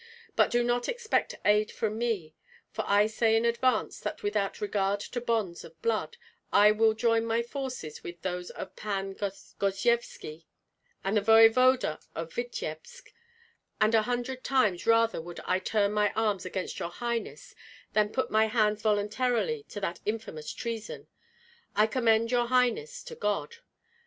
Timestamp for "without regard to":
4.23-5.21